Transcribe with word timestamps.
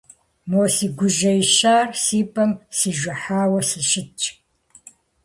Мо 0.49 0.63
сыгужьеищар 0.75 1.87
си 2.03 2.19
пӀэм 2.33 2.51
сижыхьауэ 2.77 3.59
сыщытщ. 3.69 4.21